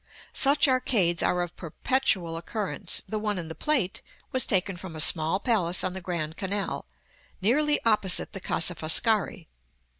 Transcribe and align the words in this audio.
Such 0.33 0.67
arcades 0.67 1.21
are 1.21 1.43
of 1.43 1.55
perpetual 1.55 2.35
occurrence; 2.35 3.03
the 3.07 3.19
one 3.19 3.37
in 3.37 3.49
the 3.49 3.53
Plate 3.53 4.01
was 4.31 4.47
taken 4.47 4.75
from 4.75 4.95
a 4.95 4.99
small 4.99 5.39
palace 5.39 5.83
on 5.83 5.93
the 5.93 6.01
Grand 6.01 6.37
Canal, 6.37 6.85
nearly 7.39 7.79
opposite 7.85 8.33
the 8.33 8.39
Casa 8.39 8.73
Foscari. 8.73 9.47